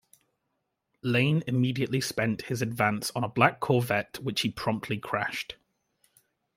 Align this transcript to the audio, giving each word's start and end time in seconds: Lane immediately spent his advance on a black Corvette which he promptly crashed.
Lane 1.03 1.43
immediately 1.45 2.01
spent 2.01 2.41
his 2.45 2.63
advance 2.63 3.11
on 3.15 3.23
a 3.23 3.29
black 3.29 3.59
Corvette 3.59 4.17
which 4.17 4.41
he 4.41 4.49
promptly 4.49 4.97
crashed. 4.97 5.57